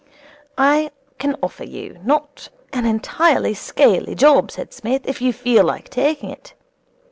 [0.57, 5.89] 'I can offer you a not entirely scaly job,' said Smith, 'if you feel like
[5.89, 6.55] taking it.